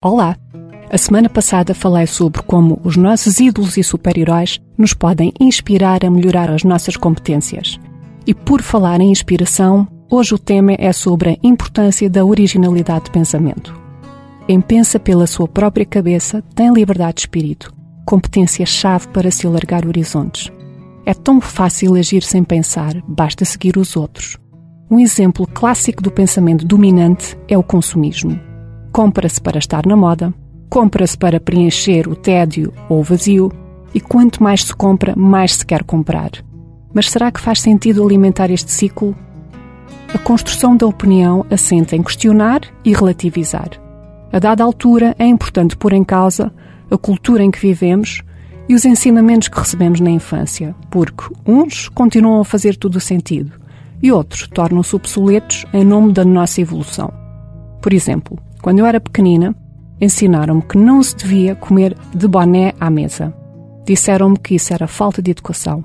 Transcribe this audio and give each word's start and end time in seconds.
Olá! 0.00 0.36
A 0.88 0.96
semana 0.96 1.28
passada 1.28 1.74
falei 1.74 2.06
sobre 2.06 2.40
como 2.42 2.80
os 2.84 2.96
nossos 2.96 3.40
ídolos 3.40 3.76
e 3.76 3.82
super-heróis 3.82 4.60
nos 4.78 4.94
podem 4.94 5.32
inspirar 5.40 6.04
a 6.04 6.10
melhorar 6.10 6.52
as 6.52 6.62
nossas 6.62 6.96
competências. 6.96 7.80
E 8.24 8.32
por 8.32 8.62
falar 8.62 9.00
em 9.00 9.10
inspiração, 9.10 9.88
hoje 10.08 10.36
o 10.36 10.38
tema 10.38 10.76
é 10.78 10.92
sobre 10.92 11.30
a 11.30 11.36
importância 11.42 12.08
da 12.08 12.24
originalidade 12.24 13.06
de 13.06 13.10
pensamento. 13.10 13.74
Quem 14.46 14.60
pensa 14.60 15.00
pela 15.00 15.26
sua 15.26 15.48
própria 15.48 15.84
cabeça 15.84 16.44
tem 16.54 16.72
liberdade 16.72 17.14
de 17.14 17.20
espírito, 17.22 17.74
competência-chave 18.06 19.08
para 19.08 19.32
se 19.32 19.48
alargar 19.48 19.84
horizontes. 19.84 20.48
É 21.04 21.12
tão 21.12 21.40
fácil 21.40 21.96
agir 21.96 22.22
sem 22.22 22.44
pensar, 22.44 22.94
basta 23.08 23.44
seguir 23.44 23.76
os 23.76 23.96
outros. 23.96 24.38
Um 24.88 25.00
exemplo 25.00 25.44
clássico 25.44 26.00
do 26.00 26.10
pensamento 26.12 26.64
dominante 26.64 27.36
é 27.48 27.58
o 27.58 27.64
consumismo 27.64 28.46
compra-se 28.98 29.40
para 29.40 29.60
estar 29.60 29.86
na 29.86 29.94
moda, 29.94 30.34
compra-se 30.68 31.16
para 31.16 31.38
preencher 31.38 32.08
o 32.08 32.16
tédio 32.16 32.74
ou 32.88 32.98
o 32.98 33.02
vazio, 33.04 33.48
e 33.94 34.00
quanto 34.00 34.42
mais 34.42 34.64
se 34.64 34.74
compra, 34.74 35.14
mais 35.14 35.54
se 35.54 35.64
quer 35.64 35.84
comprar. 35.84 36.32
Mas 36.92 37.08
será 37.08 37.30
que 37.30 37.38
faz 37.38 37.60
sentido 37.60 38.04
alimentar 38.04 38.50
este 38.50 38.72
ciclo? 38.72 39.14
A 40.12 40.18
construção 40.18 40.76
da 40.76 40.84
opinião 40.84 41.46
assenta 41.48 41.94
em 41.94 42.02
questionar 42.02 42.62
e 42.84 42.92
relativizar. 42.92 43.70
A 44.32 44.40
dada 44.40 44.64
altura, 44.64 45.14
é 45.16 45.26
importante 45.26 45.76
pôr 45.76 45.92
em 45.92 46.02
causa 46.02 46.52
a 46.90 46.98
cultura 46.98 47.44
em 47.44 47.52
que 47.52 47.60
vivemos 47.60 48.22
e 48.68 48.74
os 48.74 48.84
ensinamentos 48.84 49.46
que 49.46 49.60
recebemos 49.60 50.00
na 50.00 50.10
infância, 50.10 50.74
porque 50.90 51.22
uns 51.46 51.88
continuam 51.88 52.40
a 52.40 52.44
fazer 52.44 52.74
todo 52.74 52.96
o 52.96 53.00
sentido 53.00 53.52
e 54.02 54.10
outros 54.10 54.48
tornam-se 54.48 54.96
obsoletos 54.96 55.64
em 55.72 55.84
nome 55.84 56.12
da 56.12 56.24
nossa 56.24 56.60
evolução. 56.60 57.12
Por 57.80 57.92
exemplo, 57.92 58.36
quando 58.62 58.80
eu 58.80 58.86
era 58.86 59.00
pequenina, 59.00 59.54
ensinaram-me 60.00 60.62
que 60.62 60.76
não 60.76 61.02
se 61.02 61.16
devia 61.16 61.54
comer 61.54 61.96
de 62.14 62.28
boné 62.28 62.72
à 62.78 62.90
mesa. 62.90 63.34
Disseram-me 63.84 64.38
que 64.38 64.54
isso 64.54 64.72
era 64.72 64.86
falta 64.86 65.22
de 65.22 65.30
educação. 65.30 65.84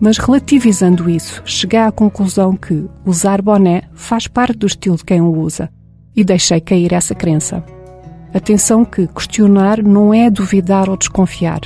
Mas 0.00 0.18
relativizando 0.18 1.08
isso, 1.08 1.42
cheguei 1.44 1.78
à 1.78 1.92
conclusão 1.92 2.56
que 2.56 2.88
usar 3.04 3.40
boné 3.40 3.82
faz 3.94 4.26
parte 4.26 4.58
do 4.58 4.66
estilo 4.66 4.96
de 4.96 5.04
quem 5.04 5.20
o 5.20 5.38
usa 5.38 5.70
e 6.14 6.24
deixei 6.24 6.60
cair 6.60 6.92
essa 6.92 7.14
crença. 7.14 7.64
Atenção 8.34 8.84
que 8.84 9.06
questionar 9.06 9.82
não 9.82 10.12
é 10.12 10.28
duvidar 10.28 10.88
ou 10.88 10.96
desconfiar. 10.96 11.60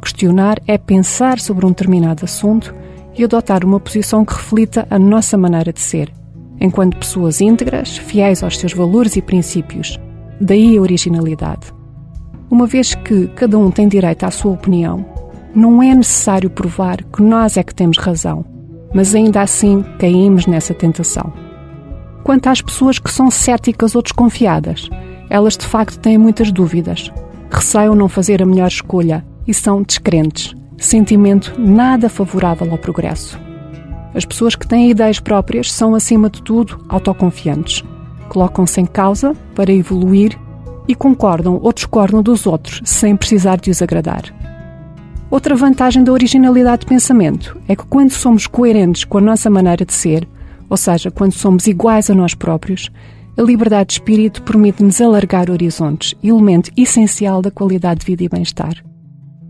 Questionar 0.00 0.58
é 0.66 0.78
pensar 0.78 1.40
sobre 1.40 1.66
um 1.66 1.70
determinado 1.70 2.24
assunto 2.24 2.74
e 3.16 3.24
adotar 3.24 3.64
uma 3.64 3.80
posição 3.80 4.24
que 4.24 4.34
reflita 4.34 4.86
a 4.90 4.98
nossa 4.98 5.36
maneira 5.36 5.72
de 5.72 5.80
ser 5.80 6.12
enquanto 6.62 6.96
pessoas 6.96 7.40
íntegras, 7.40 7.98
fiéis 7.98 8.42
aos 8.42 8.56
seus 8.56 8.72
valores 8.72 9.16
e 9.16 9.20
princípios. 9.20 9.98
Daí 10.40 10.78
a 10.78 10.80
originalidade. 10.80 11.72
Uma 12.48 12.66
vez 12.66 12.94
que 12.94 13.26
cada 13.28 13.58
um 13.58 13.70
tem 13.70 13.88
direito 13.88 14.24
à 14.24 14.30
sua 14.30 14.52
opinião, 14.52 15.04
não 15.54 15.82
é 15.82 15.92
necessário 15.94 16.48
provar 16.48 17.02
que 17.02 17.20
nós 17.20 17.56
é 17.56 17.62
que 17.62 17.74
temos 17.74 17.98
razão, 17.98 18.44
mas 18.94 19.14
ainda 19.14 19.42
assim 19.42 19.84
caímos 19.98 20.46
nessa 20.46 20.72
tentação. 20.72 21.32
Quanto 22.22 22.46
às 22.46 22.62
pessoas 22.62 22.98
que 22.98 23.10
são 23.10 23.30
céticas 23.30 23.96
ou 23.96 24.02
desconfiadas, 24.02 24.88
elas 25.28 25.56
de 25.56 25.66
facto 25.66 25.98
têm 25.98 26.16
muitas 26.16 26.52
dúvidas, 26.52 27.10
receiam 27.50 27.94
não 27.94 28.08
fazer 28.08 28.40
a 28.40 28.46
melhor 28.46 28.68
escolha 28.68 29.24
e 29.46 29.52
são 29.52 29.82
descrentes, 29.82 30.54
sentimento 30.78 31.54
nada 31.58 32.08
favorável 32.08 32.70
ao 32.70 32.78
progresso. 32.78 33.38
As 34.14 34.24
pessoas 34.24 34.54
que 34.54 34.66
têm 34.66 34.90
ideias 34.90 35.18
próprias 35.18 35.72
são, 35.72 35.94
acima 35.94 36.28
de 36.28 36.42
tudo, 36.42 36.84
autoconfiantes. 36.88 37.82
Colocam-se 38.28 38.80
em 38.80 38.86
causa 38.86 39.34
para 39.54 39.72
evoluir 39.72 40.38
e 40.86 40.94
concordam 40.94 41.58
ou 41.62 41.72
discordam 41.72 42.22
dos 42.22 42.46
outros 42.46 42.80
sem 42.84 43.16
precisar 43.16 43.60
de 43.60 43.70
os 43.70 43.80
agradar. 43.80 44.24
Outra 45.30 45.54
vantagem 45.54 46.04
da 46.04 46.12
originalidade 46.12 46.80
de 46.80 46.86
pensamento 46.86 47.58
é 47.66 47.74
que 47.74 47.86
quando 47.86 48.10
somos 48.10 48.46
coerentes 48.46 49.04
com 49.04 49.16
a 49.16 49.20
nossa 49.20 49.48
maneira 49.48 49.84
de 49.84 49.94
ser, 49.94 50.28
ou 50.68 50.76
seja, 50.76 51.10
quando 51.10 51.32
somos 51.32 51.66
iguais 51.66 52.10
a 52.10 52.14
nós 52.14 52.34
próprios, 52.34 52.90
a 53.36 53.42
liberdade 53.42 53.88
de 53.88 53.92
espírito 53.94 54.42
permite-nos 54.42 55.00
alargar 55.00 55.50
horizontes, 55.50 56.14
elemento 56.22 56.70
essencial 56.76 57.40
da 57.40 57.50
qualidade 57.50 58.00
de 58.00 58.06
vida 58.06 58.24
e 58.24 58.28
bem-estar. 58.28 58.74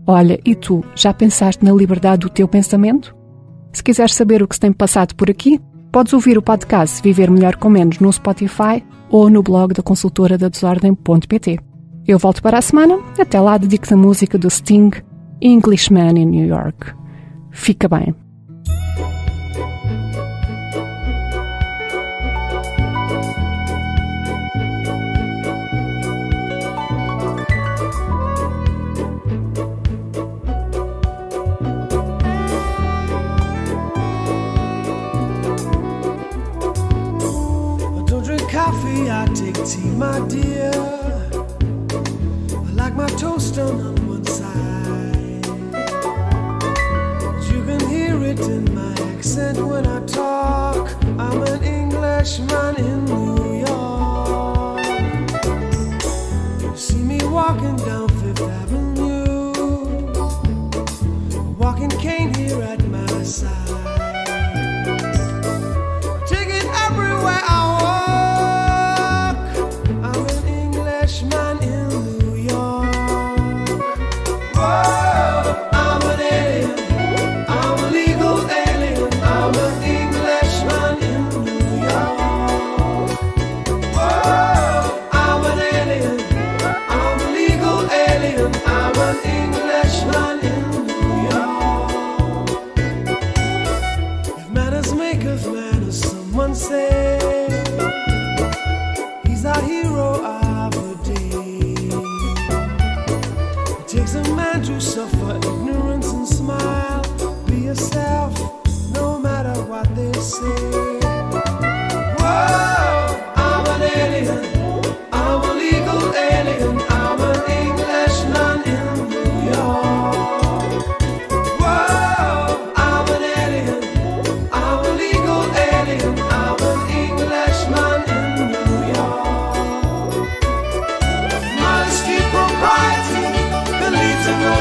Olha, 0.07 0.39
e 0.45 0.55
tu, 0.55 0.83
já 0.95 1.13
pensaste 1.13 1.65
na 1.65 1.73
liberdade 1.73 2.21
do 2.21 2.29
teu 2.29 2.47
pensamento? 2.47 3.13
Se 3.73 3.83
quiseres 3.83 4.13
saber 4.13 4.43
o 4.43 4.47
que 4.47 4.55
se 4.55 4.61
tem 4.61 4.71
passado 4.71 5.15
por 5.15 5.29
aqui, 5.29 5.59
podes 5.91 6.13
ouvir 6.13 6.37
o 6.37 6.41
podcast 6.41 7.01
Viver 7.01 7.31
Melhor 7.31 7.55
com 7.55 7.69
Menos 7.69 7.99
no 7.99 8.13
Spotify 8.13 8.83
ou 9.09 9.29
no 9.29 9.41
blog 9.41 9.73
da 9.73 9.81
consultora 9.81 10.37
da 10.37 10.47
desordem.pt. 10.47 11.59
Eu 12.07 12.19
volto 12.19 12.41
para 12.41 12.59
a 12.59 12.61
semana. 12.61 12.99
Até 13.19 13.39
lá 13.39 13.57
dedico-te 13.57 13.93
a 13.93 13.97
música 13.97 14.37
do 14.37 14.49
Sting, 14.49 14.91
Englishman 15.41 16.19
in 16.19 16.25
New 16.25 16.45
York. 16.45 16.93
Fica 17.51 17.87
bem. 17.87 18.22
Tea, 39.73 39.89
my 39.97 40.19
dear. 40.27 40.71
I 42.53 42.71
like 42.73 42.95
my 42.95 43.07
toast 43.07 43.57
on 43.57 44.02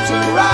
believes 0.03 0.27
in 0.27 0.52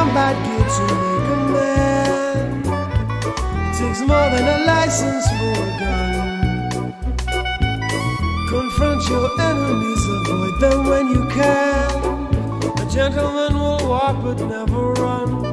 to 0.00 0.06
make 0.06 1.28
a 1.28 1.38
man. 1.52 2.62
It 3.68 3.78
takes 3.78 4.00
more 4.00 4.28
than 4.32 4.44
a 4.48 4.64
license 4.64 5.26
for 5.38 5.52
a 5.52 5.78
gun. 5.78 6.94
Confront 8.48 9.08
your 9.10 9.28
enemies, 9.40 10.02
avoid 10.16 10.60
them 10.60 10.86
when 10.86 11.08
you 11.08 11.22
can. 11.28 11.90
A 12.78 12.90
gentleman 12.90 13.54
will 13.54 13.88
walk 13.88 14.22
but 14.22 14.38
never 14.40 14.92
run. 14.94 15.49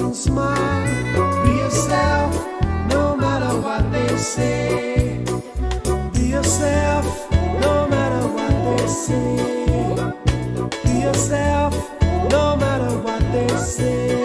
and 0.00 0.16
smile. 0.16 1.44
Be 1.44 1.52
yourself, 1.58 2.32
no 2.88 3.16
matter 3.16 3.52
what 3.60 3.90
they 3.92 4.16
say. 4.16 5.24
Be 6.14 6.22
yourself, 6.36 7.30
no 7.60 7.86
matter 7.88 8.26
what 8.36 8.54
they 8.66 8.86
say. 8.86 9.36
Be 10.84 11.00
yourself, 11.00 11.74
no 12.30 12.56
matter 12.56 12.92
what 12.98 13.20
they 13.32 13.48
say. 13.56 14.19